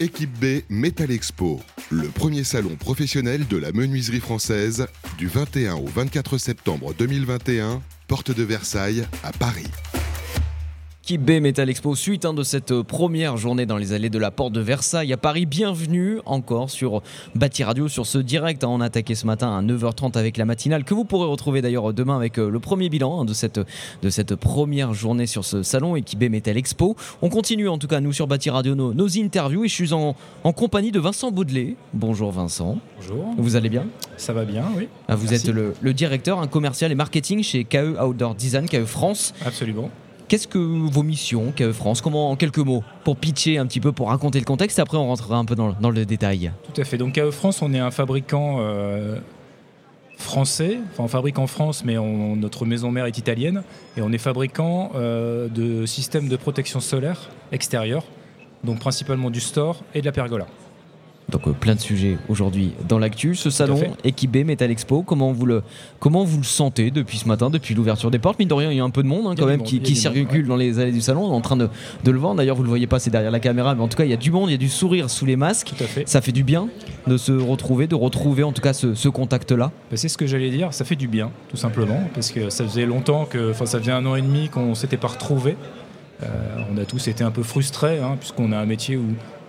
[0.00, 5.86] Équipe B Metal Expo, le premier salon professionnel de la menuiserie française du 21 au
[5.86, 9.70] 24 septembre 2021, porte de Versailles à Paris.
[11.12, 14.30] B Metal Expo, suite hein, de cette euh, première journée dans les allées de la
[14.30, 15.44] porte de Versailles à Paris.
[15.44, 17.02] Bienvenue encore sur
[17.34, 18.64] Bâti Radio, sur ce direct.
[18.64, 18.68] Hein.
[18.70, 21.92] on a attaqué ce matin à 9h30 avec la matinale, que vous pourrez retrouver d'ailleurs
[21.92, 23.60] demain avec euh, le premier bilan hein, de, cette,
[24.02, 26.96] de cette première journée sur ce salon Équipe B Metal Expo.
[27.20, 29.66] On continue en tout cas, nous sur Bâti Radio, nos, interviews.
[29.66, 30.16] Et je suis en,
[30.56, 31.76] compagnie de Vincent Baudelet.
[31.92, 32.78] Bonjour Vincent.
[32.96, 33.26] Bonjour.
[33.36, 33.86] Vous allez bien?
[34.16, 34.88] Ça va bien, oui.
[35.08, 38.86] Ah, vous êtes le, le directeur un commercial et marketing chez KE Outdoor Design, KE
[38.86, 39.34] France.
[39.44, 39.90] Absolument.
[40.28, 44.08] Qu'est-ce que vos missions, France Comment, en quelques mots, pour pitcher un petit peu, pour
[44.08, 46.50] raconter le contexte, et après on rentrera un peu dans, le détail.
[46.72, 46.96] Tout à fait.
[46.96, 49.18] Donc KE France, on est un fabricant euh,
[50.16, 53.62] français, enfin on fabrique en France, mais notre maison mère est italienne,
[53.96, 58.04] et on est fabricant euh, de systèmes de protection solaire extérieure,
[58.64, 60.46] donc principalement du store et de la pergola.
[61.30, 63.34] Donc euh, plein de sujets aujourd'hui dans l'actu.
[63.34, 65.62] Ce salon équipé Metal Expo, comment vous le
[65.98, 68.38] comment vous le sentez depuis ce matin, depuis l'ouverture des portes?
[68.38, 70.46] Mine de rien, il y a un peu de monde hein, quand même qui, circule
[70.46, 71.68] dans les allées du salon, en train de,
[72.04, 72.36] le vendre.
[72.36, 74.14] D'ailleurs, vous le voyez pas, c'est derrière la caméra, mais en tout cas, il y
[74.14, 75.72] a du monde, il y a du sourire sous les masques.
[76.06, 76.68] Ça fait du bien
[77.06, 79.70] de se retrouver, de retrouver en tout cas ce, contact-là.
[79.90, 82.64] Bah, c'est ce que j'allais dire, ça fait du bien, tout simplement, parce que ça
[82.64, 85.56] faisait longtemps que, enfin, ça faisait un an et demi qu'on s'était pas retrouvés.
[86.22, 86.26] Euh,
[86.72, 89.04] on a tous été un peu frustrés, hein, puisqu'on a un métier où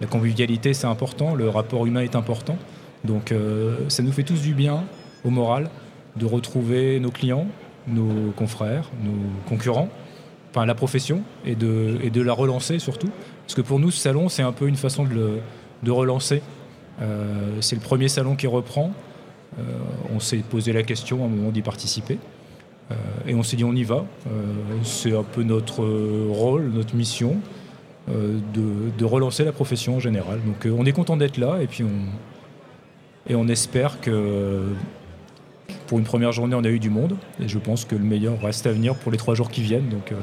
[0.00, 2.58] la convivialité, c'est important, le rapport humain est important.
[3.04, 4.84] Donc euh, ça nous fait tous du bien
[5.24, 5.70] au moral
[6.16, 7.46] de retrouver nos clients,
[7.86, 9.88] nos confrères, nos concurrents,
[10.50, 13.10] enfin la profession, et de, la relancer surtout.
[13.46, 15.38] Parce que pour nous, ce salon, c'est un peu une façon de,
[15.82, 16.42] de relancer.
[17.00, 18.92] Euh, c'est le premier salon qui reprend.
[19.58, 19.62] Euh,
[20.14, 22.18] on s'est posé la question à un moment d'y participer.
[23.26, 24.04] et on s'est dit on y va.
[24.82, 25.84] c'est un peu notre
[26.28, 27.36] rôle, notre mission.
[28.08, 30.40] Euh, de, relancer la profession en général.
[30.44, 34.62] Donc euh, on est content d'être là et puis on, et on espère que
[35.86, 38.40] pour une première journée on a eu du monde et je pense que le meilleur
[38.40, 39.88] reste à venir pour les trois jours qui viennent.
[39.88, 40.16] Donc euh,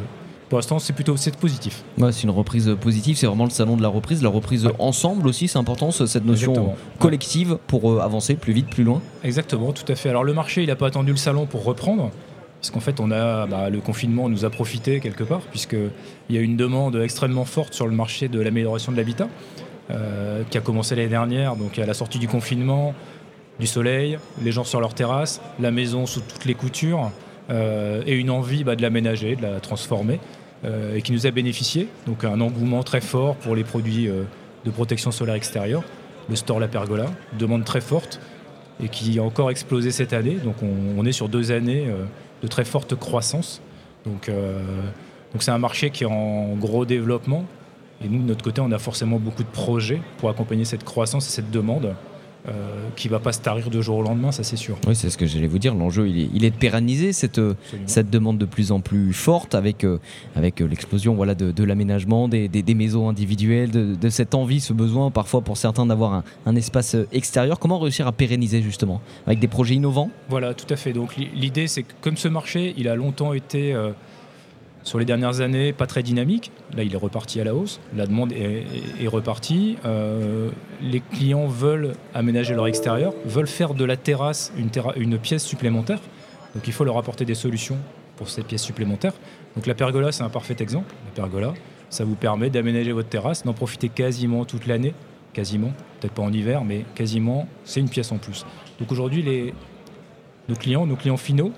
[0.48, 1.84] pour l'instant, c'est plutôt c'est positif.
[1.98, 5.48] c'est une reprise positive, c'est vraiment le salon de la reprise, la reprise ensemble aussi,
[5.48, 9.02] c'est important cette notion collective pour avancer plus vite, plus loin.
[9.24, 10.10] Exactement, tout à fait.
[10.10, 12.12] Alors le marché, il n'a pas attendu le salon pour reprendre.
[12.63, 15.91] Parce qu'en fait, on a, bah, le confinement nous a profité quelque part, puisqu'il
[16.34, 19.28] y a une demande extrêmement forte sur le marché de l'amélioration de l'habitat,
[19.91, 22.96] euh, qui a commencé l'année dernière, donc à la sortie du confinement,
[23.59, 27.12] du soleil, les gens sur leur terrasse, la maison sous toutes les coutures,
[27.50, 30.22] euh, et une envie bah, de l'aménager, de la transformer,
[30.63, 31.90] euh, et qui nous a bénéficié.
[32.07, 35.84] Donc un engouement très fort pour les produits de protection solaire extérieure,
[36.30, 37.07] le store La Pergola,
[37.38, 38.22] demande très forte,
[38.81, 40.38] et qui a encore explosé cette année.
[40.41, 40.56] Donc
[40.97, 41.88] on, est sur deux années
[42.44, 43.62] de très forte croissance.
[44.06, 44.62] Donc, euh,
[45.31, 47.46] donc c'est un marché qui est en gros développement.
[48.04, 51.26] Et nous, de notre côté, on a forcément beaucoup de projets pour accompagner cette croissance
[51.28, 51.96] et cette demande.
[52.50, 54.78] Euh, qui va pas se tarir de jour au lendemain, ça c'est sûr.
[54.86, 55.74] Oui, c'est ce que j'allais vous dire.
[55.76, 57.40] L'enjeu, il est, de pérenniser cette,
[57.86, 59.98] cette demande de plus en plus forte avec, euh,
[60.36, 65.09] avec euh, l'explosion voilà, de, l'aménagement, des, des, maisons individuelles, de, cette envie, ce besoin
[65.09, 67.59] parfois pour certains d'avoir un, un, espace extérieur.
[67.59, 70.10] Comment réussir à pérenniser justement Avec des projets innovants?
[70.28, 70.92] Voilà, tout à fait.
[70.92, 73.74] Donc l'idée, c'est que comme ce marché, il a longtemps été
[74.84, 76.52] sur les dernières années, pas très dynamique.
[76.76, 77.80] Là, il est reparti à la hausse.
[77.96, 79.78] La demande est, repartie.
[79.86, 80.50] Euh,
[80.82, 86.00] les clients veulent aménager leur extérieur, veulent faire de la terrasse une, une, pièce supplémentaire.
[86.54, 87.78] Donc, il faut leur apporter des solutions
[88.18, 89.14] pour cette pièce supplémentaire.
[89.56, 90.94] Donc, la pergola, c'est un parfait exemple.
[91.06, 91.54] La pergola,
[91.90, 94.94] ça vous permet d'aménager votre terrasse, d'en profiter quasiment toute l'année.
[95.32, 98.46] Quasiment, peut-être pas en hiver, mais quasiment, c'est une pièce en plus.
[98.80, 99.54] Donc, aujourd'hui,
[100.50, 101.54] nos clients, nos clients finaux,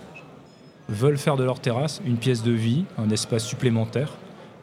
[0.90, 4.13] veulent faire de leur terrasse une pièce de vie, un espace supplémentaire,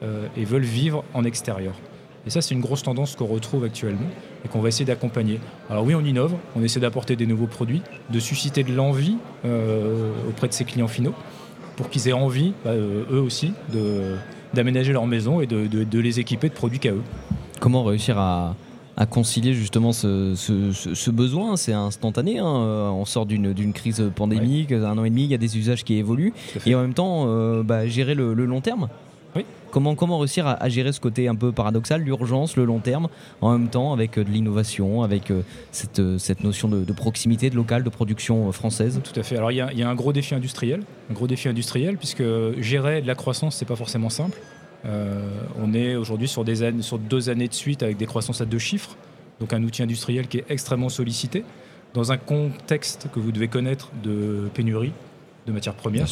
[0.03, 1.75] euh, et veulent vivre en extérieur.
[2.27, 4.09] Et ça, c'est une grosse tendance qu'on retrouve actuellement
[4.45, 5.41] et qu'on va essayer d'accompagner.
[5.69, 10.13] Alors oui, on innove, on essaie d'apporter des nouveaux produits, de susciter de l'envie euh,
[10.29, 11.15] auprès de ses clients finaux,
[11.77, 13.53] pour qu'ils aient envie, bah, euh, eux aussi,
[14.55, 17.03] d'aménager leur maison et de, de les équiper de produits qu'à eux.
[17.59, 18.55] Comment réussir à,
[18.97, 21.57] à concilier justement ce, besoin.
[21.57, 22.39] C'est instantané.
[22.39, 22.47] Hein.
[22.47, 25.85] Euh, on sort d'une crise pandémique, un an et demi, il y a des usages
[25.85, 26.33] qui évoluent.
[26.67, 28.89] Et en même temps, euh, bah, gérer le, long terme.
[29.71, 33.09] Comment, comment réussir à, gérer ce côté un peu paradoxal, l'urgence, le long terme,
[33.41, 35.33] en même temps avec euh, de l'innovation, avec
[35.71, 39.01] cette, cette, notion de, proximité, de local, de production française?
[39.03, 39.39] Tout à fait.
[39.39, 42.23] Alors il y, y, a un gros défi industriel, un gros défi industriel, puisque
[42.59, 44.39] gérer de la croissance, c'est pas forcément simple.
[44.85, 45.21] Euh,
[45.61, 46.45] on est aujourd'hui sur,
[46.81, 48.97] sur deux années de suite avec des croissances à deux chiffres,
[49.41, 51.45] donc un outil industriel qui est extrêmement sollicité,
[51.95, 54.93] dans un contexte que vous devez connaître de pénurie
[55.47, 56.07] de matières premières,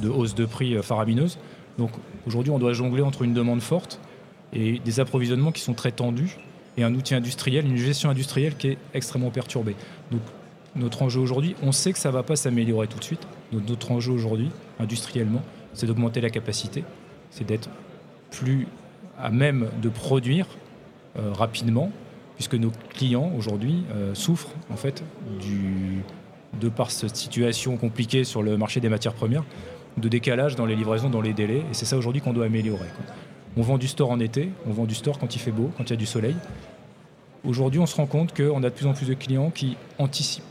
[0.00, 1.38] de hausse de prix euh, faramineuse.
[1.78, 1.90] Donc
[2.26, 4.00] aujourd'hui, on doit jongler entre une demande forte
[4.52, 6.36] et des approvisionnements qui sont très tendus
[6.76, 9.76] et un outil industriel, une gestion industrielle qui est extrêmement perturbée.
[10.10, 10.20] Donc
[10.76, 13.26] notre enjeu aujourd'hui, on sait que ça ne va pas s'améliorer tout de suite.
[13.52, 15.42] notre enjeu aujourd'hui, industriellement,
[15.74, 16.84] c'est d'augmenter la capacité,
[17.30, 17.68] c'est d'être
[18.30, 18.66] plus
[19.18, 20.46] à même de produire
[21.18, 21.90] euh, rapidement,
[22.36, 25.02] puisque nos clients aujourd'hui euh, souffrent en fait
[25.40, 26.02] du,
[26.60, 29.44] de par cette situation compliquée sur le marché des matières premières,
[29.96, 32.86] de décalage dans les livraisons, dans les délais, et c'est ça aujourd'hui qu'on doit améliorer.
[33.56, 35.84] On vend du store en été, on vend du store quand il fait beau, quand
[35.84, 36.36] il y a du soleil.
[37.44, 40.44] Aujourd'hui, on se rend compte qu'on a de plus en plus de clients qui anticipent.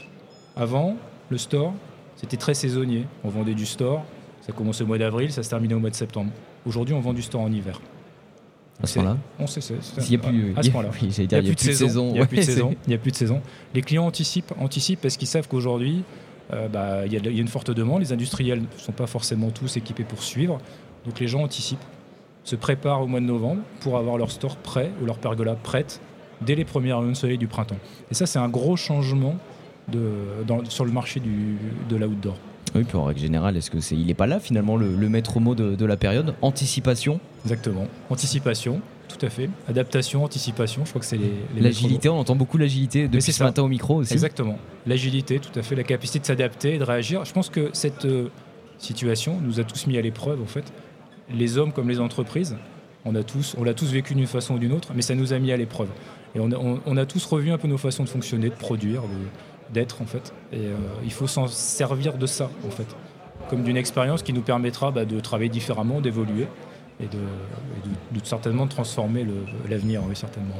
[0.55, 0.97] Avant,
[1.29, 1.73] le store,
[2.17, 3.05] c'était très saisonnier.
[3.23, 4.03] On vendait du store,
[4.41, 6.31] ça commençait au mois d'avril, ça se terminait au mois de septembre.
[6.69, 7.81] Aujourd'hui, on vend du store en hiver.
[8.83, 9.59] À ce moment-là On sait,
[9.97, 10.89] Il n'y a plus, à ce moment-là.
[11.01, 12.09] Il n'y a, plus de saison.
[12.09, 12.75] Il n'y a, plus de saison.
[12.87, 13.41] Il a plus de saison.
[13.73, 16.03] Les clients anticipent, anticipent parce qu'ils savent qu'aujourd'hui,
[16.53, 18.01] euh, bah, il y, a une forte demande.
[18.01, 20.59] Les industriels ne sont pas forcément tous équipés pour suivre.
[21.07, 21.83] Donc les gens anticipent,
[22.43, 25.99] se préparent au mois de novembre pour avoir leur store prêt ou leur pergola prête
[26.41, 27.79] dès les premières rayons de soleil du printemps.
[28.11, 29.37] Et ça, c'est un gros changement
[29.87, 30.03] de,
[30.65, 31.57] sur le marché du,
[31.89, 32.37] de l'outdoor.
[32.75, 35.39] Oui, puis en règle générale, est-ce que c'est, il n'est pas là finalement le, maître
[35.39, 36.35] mot de, la période?
[36.41, 37.19] Anticipation?
[37.45, 37.87] Exactement.
[38.09, 39.49] Anticipation, tout à fait.
[39.67, 43.63] Adaptation, anticipation, je crois que c'est les, L'agilité, on entend beaucoup l'agilité depuis ce matin
[43.63, 44.13] au micro aussi.
[44.13, 44.57] Exactement.
[44.85, 45.75] L'agilité, tout à fait.
[45.75, 47.25] La capacité de s'adapter, de réagir.
[47.25, 48.29] Je pense que cette euh,
[48.77, 50.71] situation nous a tous mis à l'épreuve en fait.
[51.33, 52.55] Les hommes comme les entreprises,
[53.05, 55.33] on, a tous, on l'a tous vécu d'une façon ou d'une autre, mais ça nous
[55.33, 55.89] a mis à l'épreuve.
[56.35, 59.01] Et on a, tous revu un peu nos façons de fonctionner, de produire,
[59.73, 60.33] d'être en fait.
[60.51, 62.87] Et euh, il faut s'en servir de ça en fait,
[63.49, 66.47] comme d'une expérience qui nous permettra bah, de travailler différemment, d'évoluer
[67.01, 69.25] et de, certainement de transformer
[69.69, 70.55] l'avenir, oui, certainement.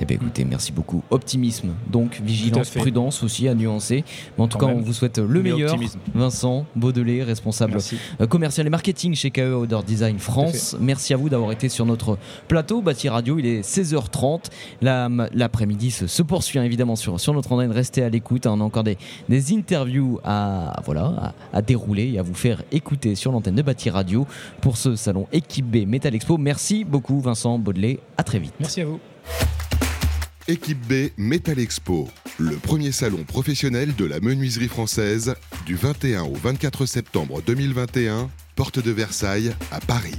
[0.00, 1.02] Eh bien, écoutez, merci beaucoup.
[1.10, 4.04] Optimisme, donc vigilance, prudence aussi à nuancer.
[4.36, 5.76] Mais en tout cas, on vous souhaite le meilleur.
[6.14, 7.78] Vincent Baudelet, responsable
[8.20, 10.76] euh, commercial et marketing chez KE Outdoor Design France.
[10.78, 12.82] Merci à vous d'avoir été sur notre plateau.
[12.82, 14.50] Bâti Radio, il est 16h30.
[14.82, 17.72] L'après-midi se, poursuit hein, évidemment sur, sur notre antenne.
[17.72, 18.46] Restez à l'écoute.
[18.46, 18.54] Hein.
[18.56, 18.98] On a encore des,
[19.28, 23.90] des interviews à, voilà, à, dérouler et à vous faire écouter sur l'antenne de Bâti
[23.90, 24.26] Radio
[24.60, 26.38] pour ce salon Équipe B Metal Expo.
[26.38, 28.00] Merci beaucoup, Vincent Baudelet.
[28.16, 28.54] À très vite.
[28.58, 29.00] Merci à vous.
[30.48, 32.08] Équipe B Metal Expo,
[32.38, 35.34] le premier salon professionnel de la menuiserie française
[35.66, 40.14] du 21 au 24 septembre 2021, porte de Versailles à Paris.